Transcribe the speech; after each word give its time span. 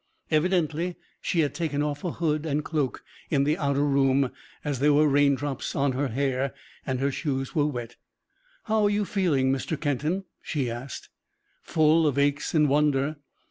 Evidently 0.31 0.95
she 1.21 1.41
had 1.41 1.53
taken 1.53 1.83
off 1.83 2.03
a 2.03 2.13
hood 2.13 2.43
and 2.43 2.65
cloak 2.65 3.03
in 3.29 3.45
an 3.47 3.55
outer 3.59 3.85
room, 3.85 4.31
as 4.65 4.79
there 4.79 4.91
were 4.93 5.07
rain 5.07 5.35
drops 5.35 5.75
on 5.75 5.91
her 5.91 6.07
hair 6.07 6.55
and 6.87 6.99
her 6.99 7.11
shoes 7.11 7.53
were 7.53 7.67
wet. 7.67 7.97
"How 8.63 8.85
are 8.85 8.89
you 8.89 9.05
feeling, 9.05 9.51
Mr. 9.51 9.79
Kenton?" 9.79 10.23
she 10.41 10.71
asked. 10.71 11.09
"Full 11.61 12.07
of 12.07 12.17
aches 12.17 12.55
and 12.55 12.67
wonder." 12.67 13.17